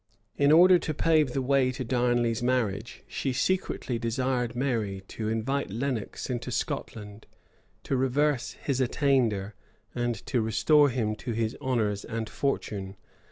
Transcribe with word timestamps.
In 0.35 0.51
order 0.51 0.79
to 0.79 0.95
pave 0.95 1.33
the 1.33 1.43
way 1.43 1.71
to 1.73 1.83
Darnley's 1.83 2.41
marriage, 2.41 3.03
she 3.05 3.31
secretly 3.33 3.99
desired 3.99 4.55
Mary 4.55 5.03
to 5.09 5.29
invite 5.29 5.69
Lenox 5.69 6.27
into 6.27 6.49
Scotland, 6.49 7.27
to 7.83 7.95
reverse 7.95 8.53
his 8.53 8.81
attainder, 8.81 9.53
and 9.93 10.15
to 10.25 10.41
restore 10.41 10.89
him 10.89 11.13
to 11.17 11.33
his 11.33 11.55
honors 11.61 12.03
and 12.03 12.27
fortune. 12.31 12.95